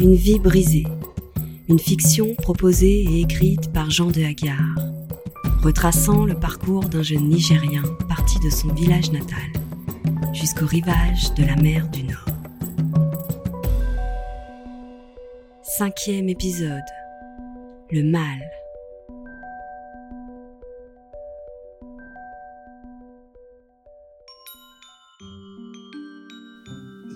[0.00, 0.86] Une vie brisée.
[1.68, 4.76] Une fiction proposée et écrite par Jean de Hagar,
[5.62, 9.38] retraçant le parcours d'un jeune Nigérien parti de son village natal
[10.32, 12.24] jusqu'au rivage de la mer du Nord.
[15.62, 16.80] Cinquième épisode.
[17.90, 18.38] Le mal.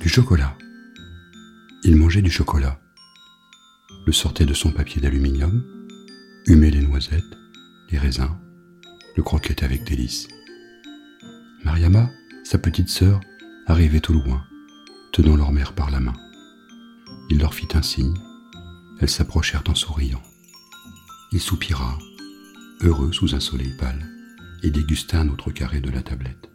[0.00, 0.56] Du chocolat.
[1.84, 2.78] Il mangeait du chocolat,
[4.06, 5.64] le sortait de son papier d'aluminium,
[6.46, 7.36] humait les noisettes,
[7.90, 8.38] les raisins,
[9.16, 10.28] le croquait avec délice.
[11.64, 12.08] Mariama,
[12.44, 13.18] sa petite sœur,
[13.66, 14.44] arrivait au loin,
[15.12, 16.14] tenant leur mère par la main.
[17.30, 18.14] Il leur fit un signe,
[19.00, 20.22] elles s'approchèrent en souriant.
[21.32, 21.98] Il soupira,
[22.82, 24.06] heureux sous un soleil pâle,
[24.62, 26.51] et dégusta un autre carré de la tablette.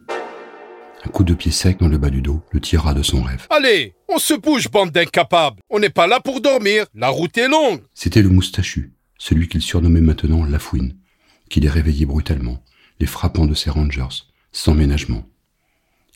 [1.04, 3.46] Un coup de pied sec dans le bas du dos le tira de son rêve.
[3.50, 5.60] Allez, on se bouge, bande d'incapables.
[5.70, 6.86] On n'est pas là pour dormir.
[6.94, 7.82] La route est longue.
[7.94, 10.96] C'était le moustachu, celui qu'il surnommait maintenant La Fouine,
[11.48, 12.62] qui les réveillait brutalement,
[12.98, 15.24] les frappant de ses rangers, sans ménagement.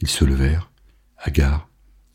[0.01, 0.71] Ils se levèrent,
[1.17, 1.69] hagards,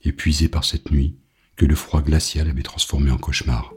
[0.04, 1.16] épuisés par cette nuit
[1.56, 3.74] que le froid glacial avait transformé en cauchemar.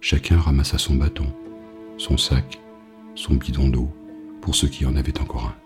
[0.00, 1.32] Chacun ramassa son bâton,
[1.98, 2.60] son sac,
[3.14, 3.92] son bidon d'eau,
[4.40, 5.61] pour ceux qui en avaient encore un.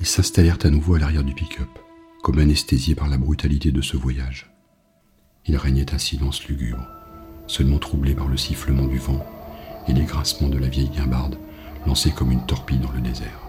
[0.00, 1.68] Ils s'installèrent à nouveau à l'arrière du pick-up,
[2.22, 4.50] comme anesthésiés par la brutalité de ce voyage.
[5.46, 6.86] Il régnait un silence lugubre,
[7.46, 9.24] seulement troublé par le sifflement du vent
[9.88, 11.38] et les grincements de la vieille guimbarde
[11.86, 13.41] lancée comme une torpille dans le désert.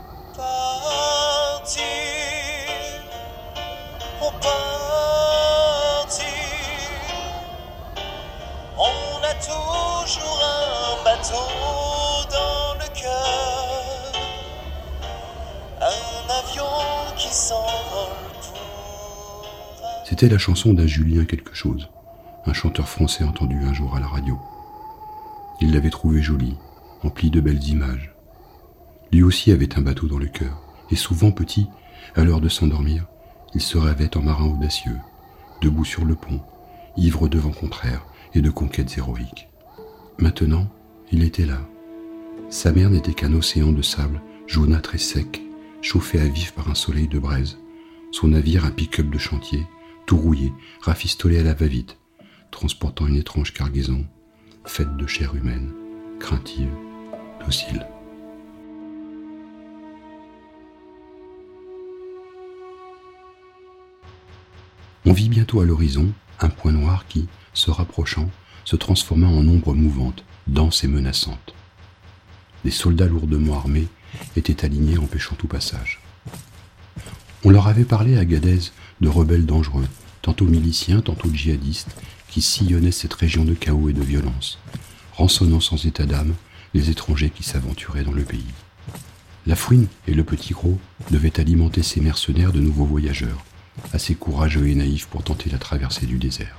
[20.24, 21.90] C'était la chanson d'un Julien quelque chose,
[22.46, 24.40] un chanteur français entendu un jour à la radio.
[25.60, 26.56] Il l'avait trouvée jolie,
[27.04, 28.16] emplie de belles images.
[29.12, 31.68] Lui aussi avait un bateau dans le cœur, et souvent petit,
[32.16, 33.06] à l'heure de s'endormir,
[33.54, 34.96] il se rêvait en marin audacieux,
[35.62, 36.40] debout sur le pont,
[36.96, 39.50] ivre de vents contraires et de conquêtes héroïques.
[40.20, 40.70] Maintenant,
[41.12, 41.60] il était là.
[42.50, 45.42] Sa mer n'était qu'un océan de sable, jaunâtre et sec,
[45.82, 47.58] chauffé à vif par un soleil de braise.
[48.14, 49.68] Son navire un pick-up de chantier,
[50.06, 51.98] tout rouillé, rafistolé à la va-vite,
[52.52, 54.06] transportant une étrange cargaison,
[54.66, 55.72] faite de chair humaine,
[56.20, 56.72] craintive,
[57.44, 57.86] docile.
[65.06, 68.30] On vit bientôt à l'horizon un point noir qui, se rapprochant,
[68.66, 71.54] se transforma en ombre mouvante, dense et menaçante.
[72.64, 73.88] Des soldats lourdement armés
[74.38, 76.03] étaient alignés empêchant tout passage.
[77.46, 78.72] On leur avait parlé à Gadez
[79.02, 79.88] de rebelles dangereux,
[80.22, 81.96] tantôt miliciens, tantôt djihadistes,
[82.30, 84.60] qui sillonnaient cette région de chaos et de violence,
[85.14, 86.36] rançonnant sans état d'âme
[86.74, 88.54] les étrangers qui s'aventuraient dans le pays.
[89.46, 90.80] La fouine et le petit gros
[91.12, 93.44] devaient alimenter ces mercenaires de nouveaux voyageurs,
[93.92, 96.58] assez courageux et naïfs pour tenter la traversée du désert.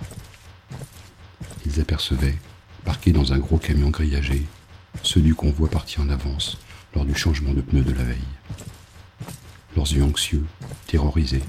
[1.64, 2.36] Ils apercevaient,
[2.84, 4.44] parqués dans un gros camion grillagé,
[5.02, 6.58] ceux du convoi partis en avance
[6.94, 8.18] lors du changement de pneus de la veille.
[9.74, 10.44] Leurs yeux anxieux,
[10.94, 11.42] terrorisés,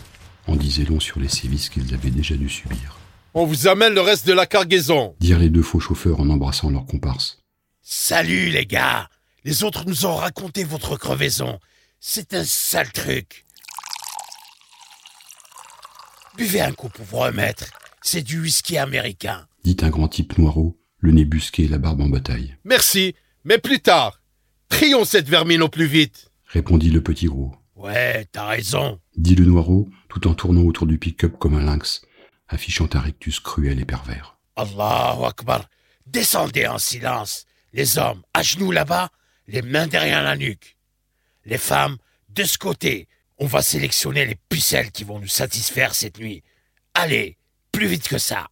[0.47, 2.97] en disaient long sur les sévices qu'ils avaient déjà dû subir.
[3.35, 5.15] On vous amène le reste de la cargaison.
[5.19, 7.37] Dirent les deux faux chauffeurs en embrassant leur comparse.
[7.83, 9.07] Salut les gars
[9.43, 11.59] Les autres nous ont raconté votre crevaison.
[11.99, 13.45] C'est un sale truc.
[16.37, 17.65] Buvez un coup pour vous remettre.
[18.01, 19.45] C'est du whisky américain.
[19.63, 22.55] Dit un grand type noirot, le nez busqué et la barbe en bataille.
[22.63, 23.13] Merci,
[23.43, 24.21] mais plus tard.
[24.69, 26.31] Trions cette vermine au plus vite.
[26.47, 27.53] Répondit le petit gros.
[27.75, 28.99] Ouais, t'as raison.
[29.17, 32.01] Dit le noirot, tout en tournant autour du pick-up comme un lynx,
[32.47, 34.37] affichant un rectus cruel et pervers.
[34.55, 35.67] Allahu Akbar.
[36.07, 37.45] Descendez en silence.
[37.73, 39.09] Les hommes, à genoux là-bas,
[39.47, 40.77] les mains derrière la nuque.
[41.45, 41.97] Les femmes,
[42.29, 43.07] de ce côté.
[43.37, 46.41] On va sélectionner les pucelles qui vont nous satisfaire cette nuit.
[46.93, 47.37] Allez,
[47.73, 48.47] plus vite que ça.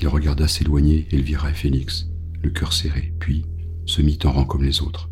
[0.00, 2.06] Il regarda s'éloigner Elvira et Félix,
[2.42, 3.44] le cœur serré, puis
[3.84, 5.10] se mit en rang comme les autres.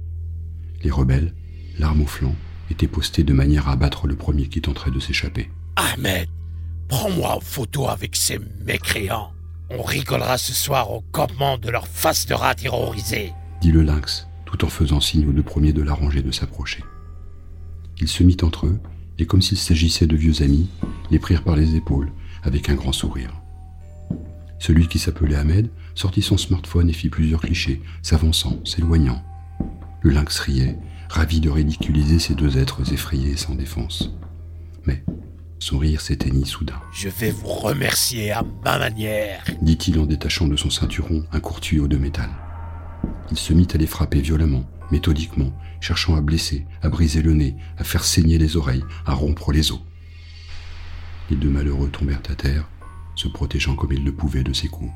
[0.82, 1.35] Les rebelles,
[1.78, 2.34] l'arme au flanc,
[2.70, 5.50] étaient postés de manière à abattre le premier qui tenterait de s'échapper.
[5.76, 6.28] Ahmed,
[6.88, 9.32] prends-moi en photo avec ces mécréants.
[9.70, 13.32] On rigolera ce soir au campement de leur face de rat terrorisée.
[13.61, 16.84] Dit le lynx, tout en faisant signe aux deux premiers de l'arranger de s'approcher.
[17.99, 18.78] Il se mit entre eux,
[19.19, 20.69] et comme s'il s'agissait de vieux amis,
[21.11, 22.12] les prirent par les épaules,
[22.43, 23.32] avec un grand sourire.
[24.58, 29.23] Celui qui s'appelait Ahmed sortit son smartphone et fit plusieurs clichés, s'avançant, s'éloignant.
[30.02, 30.78] Le lynx riait,
[31.08, 34.12] ravi de ridiculiser ces deux êtres effrayés et sans défense.
[34.87, 35.03] Mais,
[35.58, 36.81] Son rire s'éteignit soudain.
[36.93, 39.43] Je vais vous remercier à ma manière.
[39.62, 42.29] dit-il en détachant de son ceinturon un court tuyau de métal.
[43.31, 47.56] Il se mit à les frapper violemment, méthodiquement, cherchant à blesser, à briser le nez,
[47.79, 49.81] à faire saigner les oreilles, à rompre les os.
[51.31, 52.69] Les deux malheureux tombèrent à terre,
[53.14, 54.93] se protégeant comme ils le pouvaient de ses coups.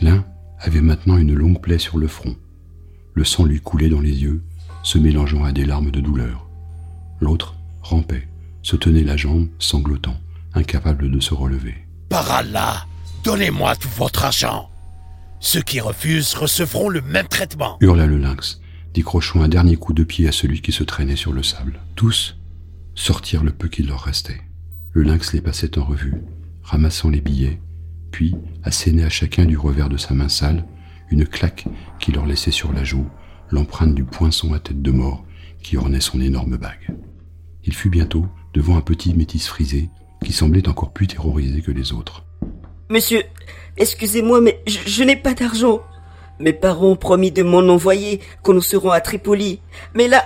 [0.00, 0.24] L'un
[0.58, 2.34] avait maintenant une longue plaie sur le front.
[3.12, 4.42] Le sang lui coulait dans les yeux,
[4.84, 6.46] se mélangeant à des larmes de douleur.
[7.20, 8.28] L'autre rampait,
[8.62, 10.16] se tenait la jambe, sanglotant,
[10.54, 11.74] incapable de se relever.
[12.08, 12.86] Par Allah,
[13.24, 14.70] donnez-moi tout votre argent.
[15.40, 17.76] Ceux qui refusent recevront le même traitement.
[17.80, 18.60] hurla le lynx,
[18.94, 21.80] décrochant un dernier coup de pied à celui qui se traînait sur le sable.
[21.96, 22.36] Tous
[22.94, 24.40] sortirent le peu qu'il leur restait.
[24.92, 26.22] Le lynx les passait en revue,
[26.62, 27.60] ramassant les billets,
[28.12, 30.64] puis assénait à chacun du revers de sa main sale
[31.10, 31.66] une claque
[31.98, 33.06] qui leur laissait sur la joue
[33.50, 35.24] l'empreinte du poinçon à tête de mort
[35.62, 36.94] qui ornait son énorme bague.
[37.64, 39.88] Il fut bientôt devant un petit métis frisé
[40.24, 42.24] qui semblait encore plus terrorisé que les autres.
[42.90, 43.22] Monsieur,
[43.76, 45.82] excusez-moi, mais je, je n'ai pas d'argent.
[46.40, 49.60] Mes parents ont promis de m'en envoyer quand nous serons à Tripoli.
[49.94, 50.22] Mais là,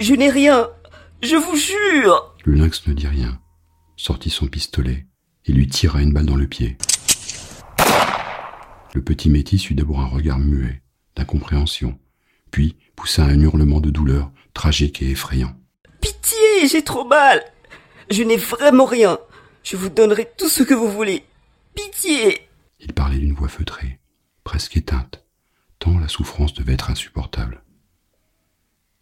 [0.00, 0.68] je n'ai rien.
[1.22, 2.34] Je vous jure.
[2.44, 3.38] Le lynx ne dit rien,
[3.96, 5.06] sortit son pistolet
[5.46, 6.76] et lui tira une balle dans le pied.
[8.94, 10.82] Le petit métis eut d'abord un regard muet,
[11.16, 11.98] d'incompréhension,
[12.54, 15.58] puis poussa un hurlement de douleur tragique et effrayant.
[16.00, 17.42] Pitié, j'ai trop mal.
[18.12, 19.18] Je n'ai vraiment rien.
[19.64, 21.24] Je vous donnerai tout ce que vous voulez.
[21.74, 22.48] Pitié.
[22.78, 23.98] Il parlait d'une voix feutrée,
[24.44, 25.24] presque éteinte,
[25.80, 27.64] tant la souffrance devait être insupportable.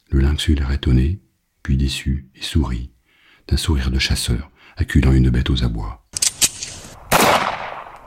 [0.09, 1.21] Le lynx eut l'air étonné,
[1.63, 2.91] puis déçu, et sourit,
[3.49, 6.07] d'un sourire de chasseur, acculant une bête aux abois.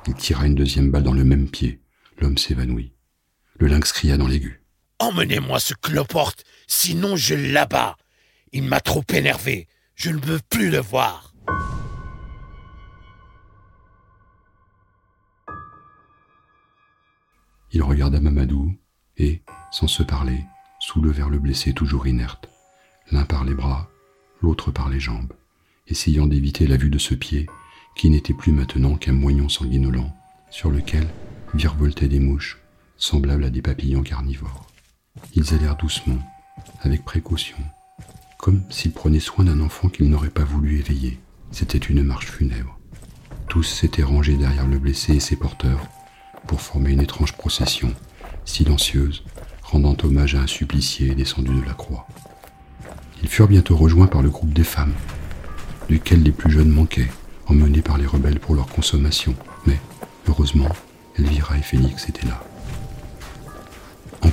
[0.07, 1.83] Il tira une deuxième balle dans le même pied.
[2.17, 2.93] L'homme s'évanouit.
[3.59, 4.64] Le lynx cria dans l'aigu.
[4.99, 7.97] Emmenez-moi ce cloporte, sinon je l'abats.
[8.51, 9.67] Il m'a trop énervé.
[9.95, 11.33] Je ne veux plus le voir.
[17.71, 18.73] Il regarda Mamadou
[19.17, 20.45] et, sans se parler,
[20.79, 22.47] soulevèrent le blessé toujours inerte,
[23.11, 23.89] l'un par les bras,
[24.41, 25.33] l'autre par les jambes,
[25.87, 27.47] essayant d'éviter la vue de ce pied
[27.97, 30.13] qui n'était plus maintenant qu'un moignon sanguinolent
[30.49, 31.07] sur lequel
[31.53, 32.61] virevoltaient des mouches
[32.97, 34.67] semblables à des papillons carnivores.
[35.33, 36.17] Ils allèrent doucement,
[36.81, 37.57] avec précaution,
[38.37, 41.19] comme s'ils prenaient soin d'un enfant qu'ils n'auraient pas voulu éveiller.
[41.51, 42.79] C'était une marche funèbre.
[43.47, 45.87] Tous s'étaient rangés derrière le blessé et ses porteurs
[46.47, 47.93] pour former une étrange procession,
[48.43, 49.23] silencieuse,
[49.63, 52.07] rendant hommage à un supplicié descendu de la croix.
[53.23, 54.93] Ils furent bientôt rejoints par le groupe des femmes,
[55.89, 57.09] duquel les plus jeunes manquaient,
[57.47, 59.35] emmenés par les rebelles pour leur consommation.
[59.65, 59.79] Mais,
[60.27, 60.69] heureusement,
[61.17, 62.43] Elvira et Félix étaient là.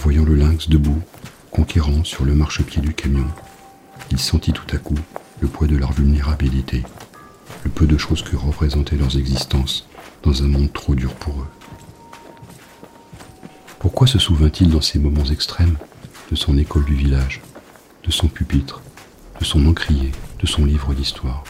[0.02, 1.00] Voyant le lynx debout,
[1.52, 3.28] conquérant sur le marchepied du camion,
[4.10, 4.99] il sentit tout à coup
[5.38, 6.82] le poids de leur vulnérabilité,
[7.62, 9.87] le peu de choses que représentaient leurs existences
[10.25, 11.46] dans un monde trop dur pour eux.
[13.78, 15.78] Pourquoi se souvint-il dans ces moments extrêmes
[16.32, 17.40] de son école du village,
[18.02, 18.82] de son pupitre,
[19.38, 20.10] de son encrier,
[20.40, 21.44] de son livre d'histoire?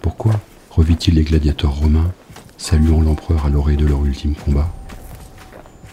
[0.00, 0.40] Pourquoi
[0.70, 2.10] revit-il les gladiateurs romains,
[2.56, 4.72] saluant l'empereur à l'oreille de leur ultime combat?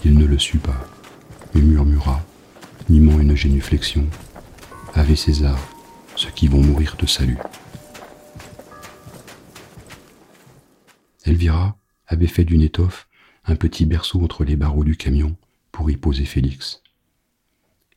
[0.06, 0.88] Il ne le sut pas,
[1.54, 2.24] mais murmura,
[2.90, 4.08] nimant une génuflexion
[4.94, 5.58] Ave César,
[6.16, 7.38] ceux qui vont mourir de salut.
[11.24, 13.08] Elvira avait fait d'une étoffe
[13.46, 15.36] un petit berceau entre les barreaux du camion
[15.72, 16.82] pour y poser Félix.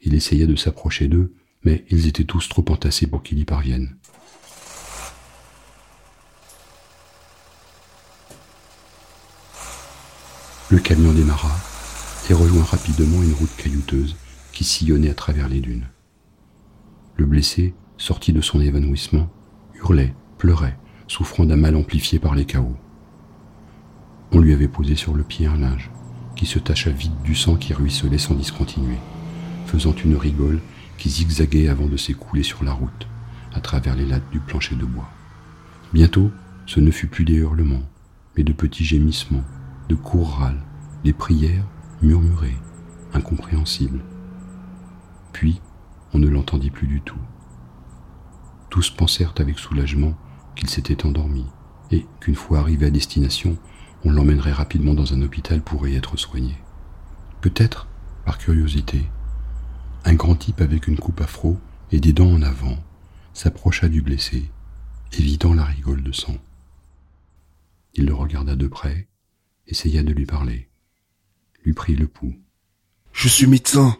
[0.00, 1.34] Il essayait de s'approcher d'eux,
[1.64, 3.96] mais ils étaient tous trop entassés pour qu'il y parvienne.
[10.70, 11.54] Le camion démarra
[12.30, 14.16] et rejoint rapidement une route caillouteuse
[14.52, 15.88] qui sillonnait à travers les dunes.
[17.16, 19.28] Le blessé, sorti de son évanouissement,
[19.74, 22.76] hurlait, pleurait, souffrant d'un mal amplifié par les chaos.
[24.30, 25.90] On lui avait posé sur le pied un linge,
[26.36, 28.98] qui se tacha vite du sang qui ruisselait sans discontinuer,
[29.66, 30.60] faisant une rigole
[30.98, 33.08] qui zigzaguait avant de s'écouler sur la route,
[33.52, 35.08] à travers les lattes du plancher de bois.
[35.92, 36.30] Bientôt,
[36.66, 37.82] ce ne fut plus des hurlements,
[38.36, 39.44] mais de petits gémissements,
[39.88, 40.62] de courts râles,
[41.04, 41.66] des prières
[42.02, 42.56] murmurées,
[43.14, 44.02] incompréhensibles.
[45.32, 45.60] Puis,
[46.12, 47.18] on ne l'entendit plus du tout.
[48.70, 50.14] Tous pensèrent avec soulagement
[50.56, 51.46] qu'il s'était endormi,
[51.90, 53.56] et qu'une fois arrivé à destination,
[54.04, 56.56] on l'emmènerait rapidement dans un hôpital pour y être soigné.
[57.40, 57.88] Peut-être,
[58.24, 59.08] par curiosité,
[60.04, 61.58] un grand type avec une coupe afro
[61.92, 62.78] et des dents en avant
[63.32, 64.50] s'approcha du blessé,
[65.12, 66.36] évitant la rigole de sang.
[67.94, 69.08] Il le regarda de près,
[69.66, 70.68] essaya de lui parler,
[71.64, 72.34] lui prit le pouls.
[73.12, 73.96] Je suis médecin.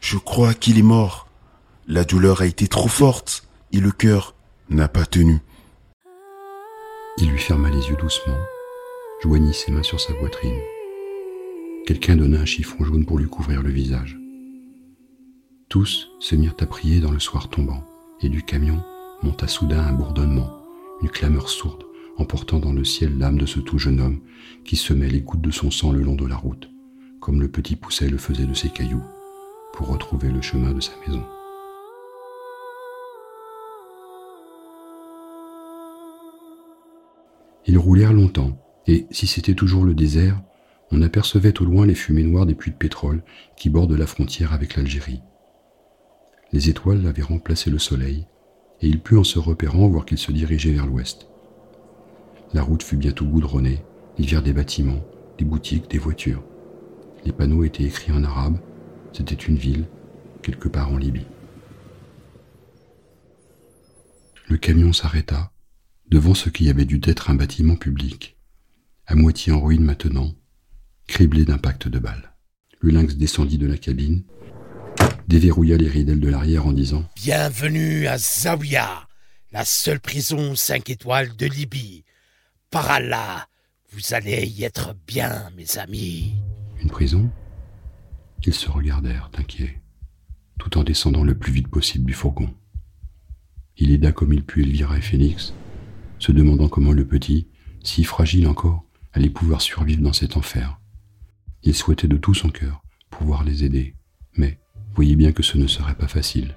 [0.00, 1.28] Je crois qu'il est mort.
[1.86, 4.34] La douleur a été trop forte et le cœur
[4.70, 5.40] n'a pas tenu.
[7.18, 8.38] Il lui ferma les yeux doucement,
[9.22, 10.60] joignit ses mains sur sa poitrine.
[11.86, 14.18] Quelqu'un donna un chiffon jaune pour lui couvrir le visage.
[15.68, 17.84] Tous se mirent à prier dans le soir tombant,
[18.20, 18.82] et du camion
[19.22, 20.50] monta soudain un bourdonnement,
[21.02, 21.84] une clameur sourde,
[22.16, 24.20] emportant dans le ciel l'âme de ce tout jeune homme
[24.64, 26.70] qui semait les gouttes de son sang le long de la route,
[27.24, 29.02] comme le petit pousset le faisait de ses cailloux,
[29.72, 31.24] pour retrouver le chemin de sa maison.
[37.64, 40.38] Ils roulèrent longtemps, et si c'était toujours le désert,
[40.90, 43.22] on apercevait au loin les fumées noires des puits de pétrole
[43.56, 45.22] qui bordent la frontière avec l'Algérie.
[46.52, 48.26] Les étoiles avaient remplacé le soleil,
[48.82, 51.26] et il put en se repérant voir qu'il se dirigeait vers l'ouest.
[52.52, 53.82] La route fut bientôt goudronnée,
[54.18, 55.00] ils virent des bâtiments,
[55.38, 56.44] des boutiques, des voitures.
[57.24, 58.58] Les panneaux étaient écrits en arabe,
[59.12, 59.86] c'était une ville,
[60.42, 61.26] quelque part en Libye.
[64.48, 65.50] Le camion s'arrêta
[66.10, 68.36] devant ce qui avait dû être un bâtiment public,
[69.06, 70.34] à moitié en ruine maintenant,
[71.06, 72.34] criblé d'impacts de balles.
[72.80, 74.24] Le lynx descendit de la cabine,
[75.26, 79.08] déverrouilla les ridelles de l'arrière en disant Bienvenue à Zawiya,
[79.50, 82.04] la seule prison 5 étoiles de Libye.
[82.70, 83.48] Par Allah,
[83.92, 86.34] vous allez y être bien, mes amis.
[86.80, 87.30] Une prison?
[88.44, 89.80] Ils se regardèrent, inquiets,
[90.58, 92.52] tout en descendant le plus vite possible du fourgon.
[93.76, 95.54] Il aida comme il put Elvira et Félix,
[96.18, 97.48] se demandant comment le petit,
[97.82, 100.78] si fragile encore, allait pouvoir survivre dans cet enfer.
[101.62, 103.94] Il souhaitait de tout son cœur pouvoir les aider,
[104.36, 104.58] mais
[104.94, 106.54] voyait bien que ce ne serait pas facile.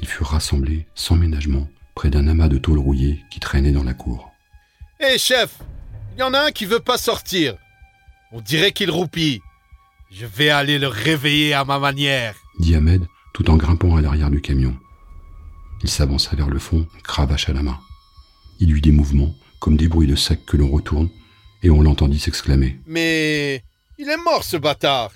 [0.00, 3.94] Ils furent rassemblés, sans ménagement, près d'un amas de tôle rouillée qui traînait dans la
[3.94, 4.30] cour.
[5.00, 5.58] Hé chef,
[6.14, 7.56] il y en a un qui veut pas sortir.
[8.32, 9.40] On dirait qu'il roupille.
[10.10, 12.34] Je vais aller le réveiller à ma manière.
[12.58, 14.76] dit Ahmed, tout en grimpant à l'arrière du camion.
[15.82, 17.78] Il s'avança vers le fond, cravache à la main.
[18.60, 21.10] Il eut des mouvements, comme des bruits de sacs que l'on retourne,
[21.62, 22.78] et on l'entendit s'exclamer.
[22.86, 23.62] Mais
[23.98, 25.12] il est mort ce bâtard.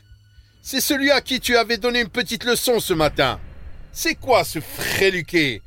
[0.62, 3.40] C'est celui à qui tu avais donné une petite leçon ce matin.
[3.92, 5.62] C'est quoi ce fréluqué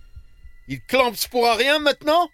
[0.68, 2.30] Il clamps pour rien maintenant?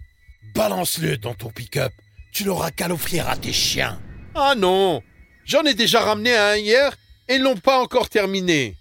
[0.53, 1.91] Balance-le dans ton pick-up.
[2.33, 3.99] Tu l'auras qu'à l'offrir à tes chiens.
[4.41, 5.03] Ah non
[5.43, 6.95] J'en ai déjà ramené un hier
[7.27, 8.77] et ils n'ont pas encore terminé.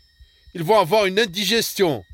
[0.55, 2.05] Ils vont avoir une indigestion.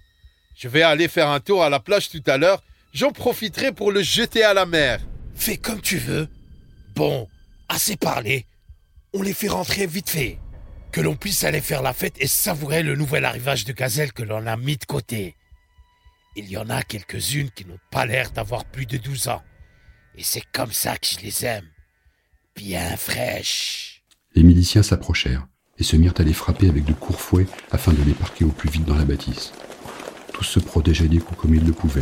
[0.57, 2.63] Je vais aller faire un tour à la plage tout à l'heure.
[2.95, 5.01] J'en profiterai pour le jeter à la mer.
[5.35, 6.29] Fais comme tu veux.
[6.95, 7.29] Bon,
[7.69, 8.47] assez parlé.
[9.13, 10.39] On les fait rentrer vite fait.
[10.91, 14.23] Que l'on puisse aller faire la fête et savourer le nouvel arrivage de gazelle que
[14.23, 15.37] l'on a mis de côté.
[16.37, 19.43] Il y en a quelques-unes qui n'ont pas l'air d'avoir plus de 12 ans.
[20.17, 21.69] Et c'est comme ça que je les aime.
[22.57, 24.05] Bien fraîches.
[24.37, 28.03] Les miliciens s'approchèrent et se mirent à les frapper avec de courts fouets afin de
[28.03, 29.53] les parquer au plus vite dans la bâtisse.
[30.33, 32.01] Tous se protégeaient des coups comme ils le pouvaient,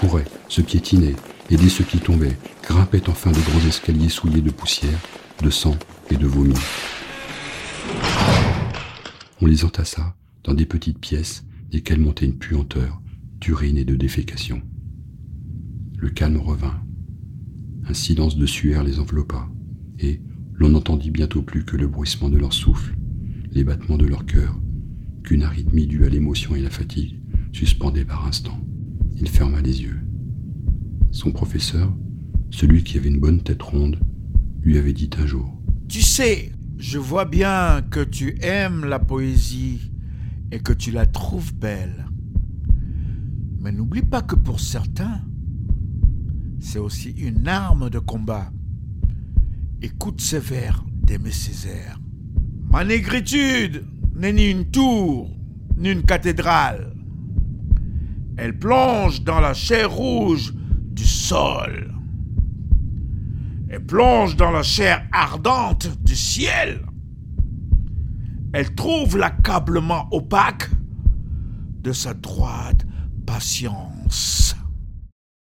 [0.00, 1.14] couraient, se piétinaient,
[1.50, 4.98] aidaient ceux qui tombaient, grimpaient enfin de grands escaliers souillés de poussière,
[5.40, 5.76] de sang
[6.10, 6.54] et de vomi.
[9.40, 13.00] On les entassa dans des petites pièces desquelles montait une puanteur
[13.40, 14.62] d'urine et de défécation.
[15.96, 16.80] Le calme revint.
[17.88, 19.48] Un silence de sueur les enveloppa,
[20.02, 20.20] et
[20.54, 22.96] l'on n'entendit bientôt plus que le bruissement de leur souffle,
[23.50, 24.58] les battements de leur cœur,
[25.22, 27.20] qu'une arythmie due à l'émotion et la fatigue
[27.52, 28.60] suspendait par instants.
[29.16, 30.00] Il ferma les yeux.
[31.10, 31.94] Son professeur,
[32.50, 33.98] celui qui avait une bonne tête ronde,
[34.62, 39.92] lui avait dit un jour Tu sais, je vois bien que tu aimes la poésie
[40.50, 42.06] et que tu la trouves belle.
[43.60, 45.22] Mais n'oublie pas que pour certains,
[46.60, 48.52] c'est aussi une arme de combat.
[49.84, 51.98] Écoute ces vers d'Aimé Césaire.
[52.70, 53.84] Ma négritude
[54.14, 55.28] n'est ni une tour,
[55.76, 56.94] ni une cathédrale.
[58.36, 61.92] Elle plonge dans la chair rouge du sol.
[63.70, 66.86] Elle plonge dans la chair ardente du ciel.
[68.52, 70.70] Elle trouve l'accablement opaque
[71.82, 72.86] de sa droite
[73.26, 74.54] patience.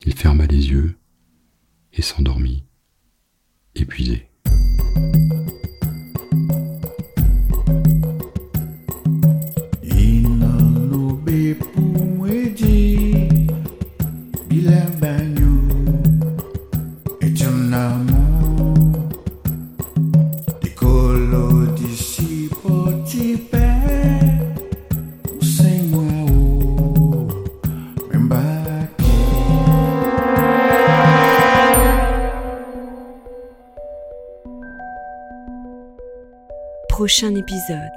[0.07, 0.97] Il ferma les yeux
[1.93, 2.65] et s'endormit,
[3.75, 4.29] épuisé.
[37.31, 37.93] Épisode.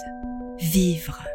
[0.60, 1.35] Vivre.